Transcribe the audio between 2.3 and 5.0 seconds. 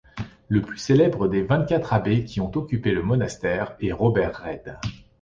ont occupé le monastère est Robert Reid.